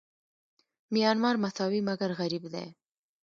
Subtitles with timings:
[0.93, 2.67] میانمار مساوي مګر غریب دی.